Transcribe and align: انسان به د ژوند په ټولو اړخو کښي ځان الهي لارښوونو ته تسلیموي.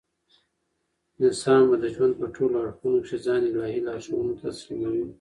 انسان 1.25 1.61
به 1.69 1.75
د 1.83 1.85
ژوند 1.95 2.13
په 2.19 2.25
ټولو 2.35 2.55
اړخو 2.63 2.89
کښي 3.03 3.17
ځان 3.25 3.41
الهي 3.47 3.79
لارښوونو 3.87 4.33
ته 4.39 4.47
تسلیموي. 4.55 5.03